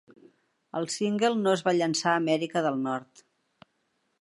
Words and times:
El 0.79 0.87
single 0.93 1.37
no 1.41 1.53
es 1.57 1.63
va 1.67 1.73
llançar 1.81 2.15
a 2.15 2.23
Amèrica 2.23 2.65
del 2.69 2.81
Nord. 2.87 3.23